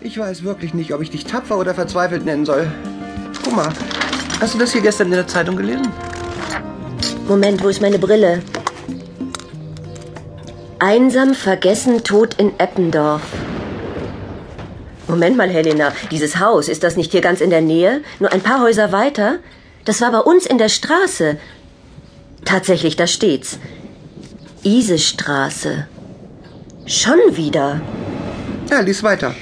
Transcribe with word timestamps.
Ich 0.00 0.16
weiß 0.16 0.44
wirklich 0.44 0.74
nicht, 0.74 0.94
ob 0.94 1.02
ich 1.02 1.10
dich 1.10 1.24
tapfer 1.24 1.58
oder 1.58 1.74
verzweifelt 1.74 2.24
nennen 2.24 2.46
soll. 2.46 2.70
Guck 3.42 3.56
mal, 3.56 3.72
hast 4.40 4.54
du 4.54 4.58
das 4.58 4.72
hier 4.72 4.80
gestern 4.80 5.08
in 5.08 5.14
der 5.14 5.26
Zeitung 5.26 5.56
gelesen? 5.56 5.88
Moment, 7.26 7.62
wo 7.62 7.68
ist 7.68 7.82
meine 7.82 7.98
Brille? 7.98 8.42
Einsam 10.78 11.34
vergessen 11.34 12.04
tot 12.04 12.34
in 12.34 12.58
Eppendorf. 12.58 13.22
Moment 15.08 15.36
mal, 15.36 15.48
Helena, 15.48 15.92
dieses 16.10 16.38
Haus, 16.38 16.68
ist 16.68 16.84
das 16.84 16.96
nicht 16.96 17.10
hier 17.10 17.20
ganz 17.20 17.40
in 17.40 17.50
der 17.50 17.62
Nähe? 17.62 18.02
Nur 18.20 18.32
ein 18.32 18.42
paar 18.42 18.62
Häuser 18.62 18.92
weiter? 18.92 19.40
Das 19.84 20.00
war 20.00 20.12
bei 20.12 20.20
uns 20.20 20.46
in 20.46 20.58
der 20.58 20.68
Straße. 20.68 21.38
Tatsächlich, 22.44 22.94
da 22.94 23.06
steht's. 23.06 23.58
Isestraße. 24.62 25.88
Schon 26.86 27.18
wieder. 27.32 27.80
Ja, 28.70 28.80
lies 28.80 29.02
weiter. 29.02 29.34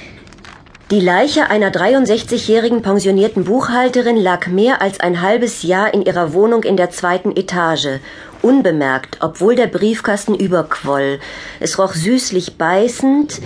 Die 0.89 1.01
Leiche 1.01 1.49
einer 1.49 1.69
63-jährigen 1.69 2.81
pensionierten 2.81 3.43
Buchhalterin 3.43 4.15
lag 4.15 4.47
mehr 4.47 4.81
als 4.81 5.01
ein 5.01 5.21
halbes 5.21 5.63
Jahr 5.63 5.93
in 5.93 6.01
ihrer 6.01 6.31
Wohnung 6.31 6.63
in 6.63 6.77
der 6.77 6.91
zweiten 6.91 7.35
Etage, 7.35 7.99
unbemerkt, 8.41 9.17
obwohl 9.19 9.57
der 9.57 9.67
Briefkasten 9.67 10.33
überquoll. 10.33 11.19
Es 11.59 11.77
roch 11.77 11.93
süßlich 11.93 12.55
beißend, 12.57 13.41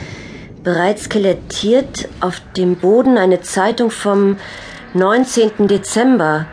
bereits 0.63 1.05
skelettiert 1.05 2.09
auf 2.19 2.39
dem 2.55 2.75
Boden 2.75 3.17
eine 3.17 3.41
Zeitung 3.41 3.89
vom 3.89 4.37
19. 4.93 5.67
Dezember. 5.67 6.45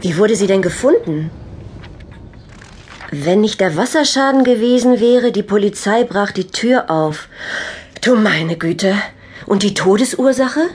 Wie 0.00 0.16
wurde 0.16 0.34
sie 0.34 0.46
denn 0.46 0.62
gefunden? 0.62 1.30
Wenn 3.10 3.42
nicht 3.42 3.60
der 3.60 3.76
Wasserschaden 3.76 4.44
gewesen 4.44 4.98
wäre, 4.98 5.30
die 5.30 5.42
Polizei 5.42 6.04
brach 6.04 6.30
die 6.30 6.46
Tür 6.46 6.90
auf. 6.90 7.28
Du 8.02 8.16
meine 8.16 8.56
Güte. 8.56 8.96
Und 9.46 9.62
die 9.62 9.74
Todesursache? 9.74 10.70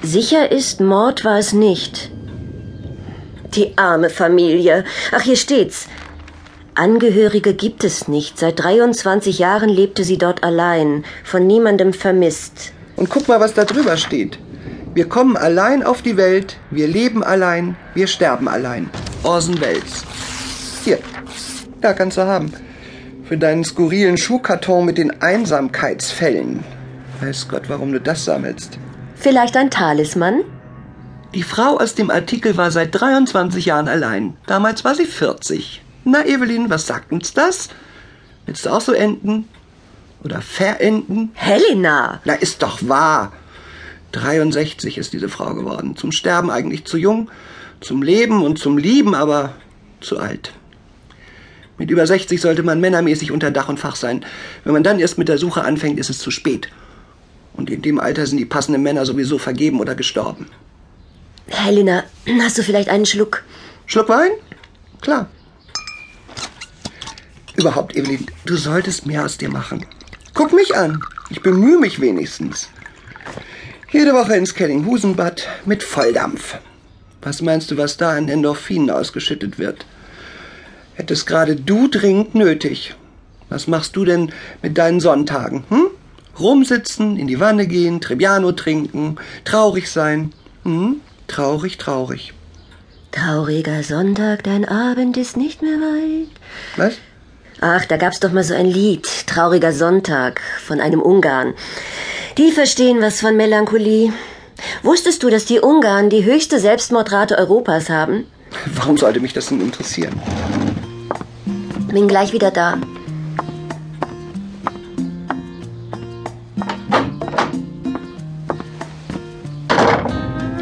Sicher 0.00 0.50
ist, 0.50 0.80
Mord 0.80 1.26
war 1.26 1.38
es 1.38 1.52
nicht. 1.52 2.10
Die 3.54 3.76
arme 3.76 4.08
Familie. 4.08 4.84
Ach, 5.12 5.20
hier 5.20 5.36
steht's. 5.36 5.88
Angehörige 6.74 7.52
gibt 7.52 7.84
es 7.84 8.08
nicht. 8.08 8.38
Seit 8.38 8.60
23 8.60 9.38
Jahren 9.38 9.68
lebte 9.68 10.04
sie 10.04 10.16
dort 10.16 10.42
allein, 10.42 11.04
von 11.22 11.46
niemandem 11.46 11.92
vermisst. 11.92 12.72
Und 12.96 13.10
guck 13.10 13.28
mal, 13.28 13.40
was 13.40 13.52
da 13.52 13.66
drüber 13.66 13.98
steht. 13.98 14.38
Wir 14.94 15.06
kommen 15.06 15.36
allein 15.36 15.82
auf 15.82 16.00
die 16.00 16.16
Welt, 16.16 16.56
wir 16.70 16.88
leben 16.88 17.22
allein, 17.22 17.76
wir 17.92 18.06
sterben 18.06 18.48
allein. 18.48 18.88
Orson 19.22 19.60
Welles. 19.60 20.02
Hier, 20.82 20.98
da 21.82 21.92
kannst 21.92 22.16
du 22.16 22.22
haben 22.22 22.50
für 23.30 23.38
deinen 23.38 23.62
skurrilen 23.62 24.16
Schuhkarton 24.16 24.84
mit 24.84 24.98
den 24.98 25.22
Einsamkeitsfällen. 25.22 26.64
Weiß 27.20 27.46
Gott, 27.46 27.68
warum 27.68 27.92
du 27.92 28.00
das 28.00 28.24
sammelst. 28.24 28.76
Vielleicht 29.14 29.56
ein 29.56 29.70
Talisman? 29.70 30.42
Die 31.32 31.44
Frau 31.44 31.78
aus 31.78 31.94
dem 31.94 32.10
Artikel 32.10 32.56
war 32.56 32.72
seit 32.72 32.92
23 32.92 33.66
Jahren 33.66 33.86
allein. 33.86 34.36
Damals 34.48 34.84
war 34.84 34.96
sie 34.96 35.04
40. 35.04 35.80
Na, 36.04 36.26
Evelyn, 36.26 36.70
was 36.70 36.88
sagt 36.88 37.12
uns 37.12 37.32
das? 37.32 37.68
Willst 38.46 38.66
du 38.66 38.70
auch 38.70 38.80
so 38.80 38.90
enden? 38.90 39.48
Oder 40.24 40.40
verenden? 40.40 41.30
Helena! 41.34 42.20
Na, 42.24 42.32
ist 42.32 42.64
doch 42.64 42.80
wahr. 42.88 43.32
63 44.10 44.98
ist 44.98 45.12
diese 45.12 45.28
Frau 45.28 45.54
geworden. 45.54 45.94
Zum 45.96 46.10
Sterben 46.10 46.50
eigentlich 46.50 46.84
zu 46.84 46.96
jung, 46.96 47.30
zum 47.80 48.02
Leben 48.02 48.42
und 48.42 48.58
zum 48.58 48.76
Lieben 48.76 49.14
aber 49.14 49.52
zu 50.00 50.18
alt. 50.18 50.52
Mit 51.80 51.90
über 51.90 52.06
60 52.06 52.38
sollte 52.42 52.62
man 52.62 52.78
männermäßig 52.78 53.32
unter 53.32 53.50
Dach 53.50 53.70
und 53.70 53.80
Fach 53.80 53.96
sein. 53.96 54.22
Wenn 54.64 54.74
man 54.74 54.82
dann 54.82 55.00
erst 55.00 55.16
mit 55.16 55.30
der 55.30 55.38
Suche 55.38 55.62
anfängt, 55.62 55.98
ist 55.98 56.10
es 56.10 56.18
zu 56.18 56.30
spät. 56.30 56.68
Und 57.54 57.70
in 57.70 57.80
dem 57.80 57.98
Alter 57.98 58.26
sind 58.26 58.36
die 58.36 58.44
passenden 58.44 58.82
Männer 58.82 59.06
sowieso 59.06 59.38
vergeben 59.38 59.80
oder 59.80 59.94
gestorben. 59.94 60.46
Helena, 61.46 62.04
hast 62.42 62.58
du 62.58 62.62
vielleicht 62.62 62.90
einen 62.90 63.06
Schluck? 63.06 63.44
Schluck 63.86 64.10
Wein? 64.10 64.32
Klar. 65.00 65.30
Überhaupt, 67.56 67.96
Evelyn, 67.96 68.26
du 68.44 68.56
solltest 68.56 69.06
mehr 69.06 69.24
aus 69.24 69.38
dir 69.38 69.48
machen. 69.48 69.86
Guck 70.34 70.52
mich 70.52 70.76
an. 70.76 71.00
Ich 71.30 71.40
bemühe 71.40 71.78
mich 71.78 71.98
wenigstens. 71.98 72.68
Jede 73.90 74.12
Woche 74.12 74.36
ins 74.36 74.52
Kellinghusenbad 74.52 75.48
mit 75.64 75.82
Volldampf. 75.82 76.58
Was 77.22 77.40
meinst 77.40 77.70
du, 77.70 77.78
was 77.78 77.96
da 77.96 78.10
an 78.10 78.28
Endorphinen 78.28 78.90
ausgeschüttet 78.90 79.58
wird? 79.58 79.86
Hättest 81.00 81.26
gerade 81.26 81.56
du 81.56 81.88
dringend 81.88 82.34
nötig. 82.34 82.94
Was 83.48 83.66
machst 83.66 83.96
du 83.96 84.04
denn 84.04 84.32
mit 84.62 84.76
deinen 84.76 85.00
Sonntagen? 85.00 85.64
Hm? 85.70 85.86
Rumsitzen, 86.38 87.16
in 87.16 87.26
die 87.26 87.40
Wanne 87.40 87.66
gehen, 87.66 88.00
Trebbiano 88.02 88.52
trinken, 88.52 89.16
traurig 89.44 89.90
sein. 89.90 90.32
Hm? 90.64 91.00
Traurig, 91.26 91.78
traurig. 91.78 92.34
Trauriger 93.12 93.82
Sonntag, 93.82 94.44
dein 94.44 94.66
Abend 94.66 95.16
ist 95.16 95.36
nicht 95.38 95.62
mehr 95.62 95.78
weit. 95.78 96.28
Was? 96.76 96.94
Ach, 97.60 97.84
da 97.86 97.96
gab's 97.96 98.20
doch 98.20 98.32
mal 98.32 98.44
so 98.44 98.54
ein 98.54 98.66
Lied, 98.66 99.06
Trauriger 99.26 99.72
Sonntag, 99.72 100.40
von 100.62 100.80
einem 100.80 101.00
Ungarn. 101.00 101.54
Die 102.36 102.52
verstehen 102.52 103.00
was 103.00 103.20
von 103.20 103.36
Melancholie. 103.36 104.12
Wusstest 104.82 105.22
du, 105.22 105.30
dass 105.30 105.46
die 105.46 105.60
Ungarn 105.60 106.10
die 106.10 106.24
höchste 106.24 106.60
Selbstmordrate 106.60 107.38
Europas 107.38 107.88
haben? 107.88 108.26
Warum 108.74 108.98
sollte 108.98 109.20
mich 109.20 109.32
das 109.32 109.48
denn 109.48 109.60
interessieren? 109.60 110.12
Bin 111.92 112.06
gleich 112.06 112.32
wieder 112.32 112.52
da. 112.52 112.78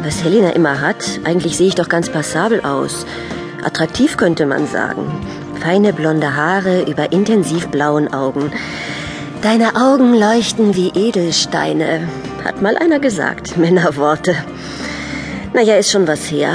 Was 0.01 0.23
Helena 0.23 0.49
immer 0.51 0.81
hat, 0.81 1.19
eigentlich 1.23 1.55
sehe 1.55 1.67
ich 1.67 1.75
doch 1.75 1.87
ganz 1.87 2.09
passabel 2.09 2.61
aus. 2.61 3.05
Attraktiv 3.63 4.17
könnte 4.17 4.47
man 4.47 4.65
sagen. 4.65 5.11
Feine 5.61 5.93
blonde 5.93 6.35
Haare 6.35 6.81
über 6.89 7.11
intensiv 7.11 7.67
blauen 7.67 8.11
Augen. 8.11 8.51
Deine 9.43 9.75
Augen 9.75 10.15
leuchten 10.15 10.75
wie 10.75 10.89
Edelsteine, 10.89 12.07
hat 12.43 12.61
mal 12.61 12.75
einer 12.75 12.99
gesagt. 12.99 13.55
Männerworte. 13.57 14.35
Naja, 15.53 15.75
ist 15.75 15.91
schon 15.91 16.07
was 16.07 16.31
her. 16.31 16.53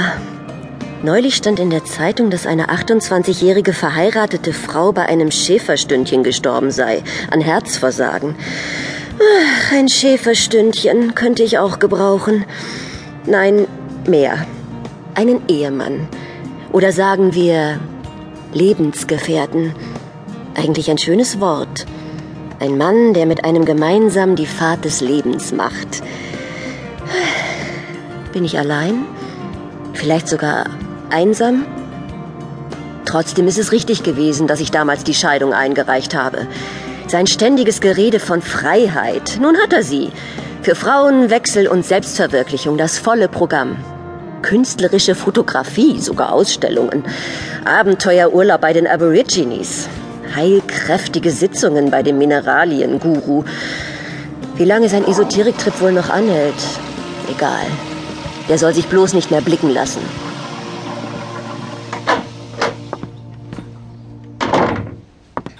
Neulich 1.05 1.35
stand 1.35 1.59
in 1.59 1.69
der 1.69 1.85
Zeitung, 1.85 2.31
dass 2.31 2.47
eine 2.47 2.69
28-jährige 2.69 3.73
verheiratete 3.73 4.53
Frau 4.53 4.91
bei 4.91 5.05
einem 5.05 5.29
Schäferstündchen 5.29 6.23
gestorben 6.23 6.71
sei, 6.71 7.03
an 7.29 7.41
Herzversagen. 7.41 8.33
Ach, 9.19 9.71
ein 9.71 9.87
Schäferstündchen 9.87 11.13
könnte 11.13 11.43
ich 11.43 11.59
auch 11.59 11.77
gebrauchen. 11.77 12.43
Nein, 13.27 13.67
mehr. 14.07 14.47
Einen 15.13 15.47
Ehemann. 15.47 16.07
Oder 16.71 16.91
sagen 16.91 17.35
wir 17.35 17.79
Lebensgefährten. 18.51 19.75
Eigentlich 20.55 20.89
ein 20.89 20.97
schönes 20.97 21.39
Wort. 21.39 21.85
Ein 22.59 22.79
Mann, 22.79 23.13
der 23.13 23.27
mit 23.27 23.45
einem 23.45 23.65
gemeinsam 23.65 24.35
die 24.35 24.47
Fahrt 24.47 24.85
des 24.85 25.01
Lebens 25.01 25.51
macht. 25.51 26.01
Bin 28.33 28.43
ich 28.43 28.57
allein? 28.57 29.05
Vielleicht 29.93 30.27
sogar 30.27 30.65
einsam? 31.11 31.65
Trotzdem 33.05 33.47
ist 33.47 33.57
es 33.57 33.71
richtig 33.71 34.03
gewesen, 34.03 34.47
dass 34.47 34.59
ich 34.59 34.71
damals 34.71 35.03
die 35.03 35.13
Scheidung 35.13 35.53
eingereicht 35.53 36.15
habe. 36.15 36.47
Sein 37.07 37.27
ständiges 37.27 37.79
Gerede 37.79 38.19
von 38.19 38.41
Freiheit, 38.41 39.37
nun 39.39 39.57
hat 39.57 39.73
er 39.73 39.83
sie. 39.83 40.11
Für 40.63 40.75
Frauen, 40.75 41.29
Wechsel 41.29 41.67
und 41.67 41.85
Selbstverwirklichung 41.85 42.77
das 42.77 42.97
volle 42.97 43.27
Programm. 43.27 43.77
Künstlerische 44.41 45.15
Fotografie, 45.15 45.99
sogar 45.99 46.33
Ausstellungen. 46.33 47.03
Abenteuerurlaub 47.63 48.61
bei 48.61 48.73
den 48.73 48.87
Aborigines. 48.87 49.87
Heilkräftige 50.35 51.31
Sitzungen 51.31 51.91
bei 51.91 52.01
dem 52.01 52.17
Mineralienguru. 52.17 53.43
Wie 54.55 54.65
lange 54.65 54.89
sein 54.89 55.07
Esoteriktrip 55.07 55.79
wohl 55.81 55.91
noch 55.91 56.09
anhält? 56.09 56.55
Egal. 57.29 57.65
Der 58.49 58.57
soll 58.57 58.73
sich 58.73 58.87
bloß 58.87 59.13
nicht 59.13 59.31
mehr 59.31 59.41
blicken 59.41 59.69
lassen. 59.69 60.01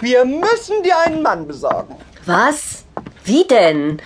Wir 0.06 0.24
müssen 0.24 0.84
dir 0.84 1.00
einen 1.00 1.24
Mann 1.24 1.48
besorgen. 1.48 1.96
Was? 2.28 2.86
Wie 3.24 3.44
denn? 3.48 4.00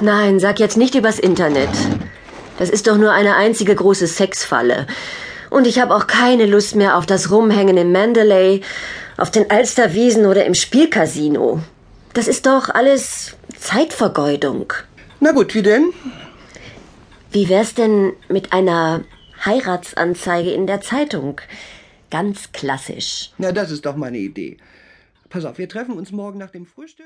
Nein, 0.00 0.40
sag 0.40 0.58
jetzt 0.58 0.78
nicht 0.78 0.94
übers 0.94 1.18
Internet. 1.18 1.68
Das 2.58 2.70
ist 2.70 2.86
doch 2.86 2.96
nur 2.96 3.12
eine 3.12 3.36
einzige 3.36 3.74
große 3.74 4.06
Sexfalle. 4.06 4.86
Und 5.50 5.66
ich 5.66 5.78
habe 5.78 5.94
auch 5.94 6.06
keine 6.06 6.46
Lust 6.46 6.74
mehr 6.74 6.96
auf 6.96 7.04
das 7.04 7.30
Rumhängen 7.30 7.76
im 7.76 7.92
Mandalay, 7.92 8.62
auf 9.18 9.30
den 9.30 9.50
Alsterwiesen 9.50 10.24
oder 10.24 10.46
im 10.46 10.54
Spielcasino. 10.54 11.60
Das 12.14 12.26
ist 12.26 12.46
doch 12.46 12.70
alles 12.70 13.36
Zeitvergeudung. 13.58 14.72
Na 15.20 15.32
gut, 15.32 15.54
wie 15.54 15.60
denn? 15.60 15.92
Wie 17.30 17.50
wär's 17.50 17.74
denn 17.74 18.14
mit 18.30 18.54
einer 18.54 19.04
Heiratsanzeige 19.44 20.50
in 20.50 20.66
der 20.66 20.80
Zeitung? 20.80 21.42
Ganz 22.10 22.52
klassisch. 22.52 23.32
Na, 23.36 23.52
das 23.52 23.70
ist 23.70 23.84
doch 23.84 23.96
meine 23.96 24.16
Idee. 24.16 24.56
Pass 25.34 25.46
auf, 25.46 25.58
wir 25.58 25.68
treffen 25.68 25.98
uns 25.98 26.12
morgen 26.12 26.38
nach 26.38 26.52
dem 26.52 26.64
Frühstück. 26.64 27.02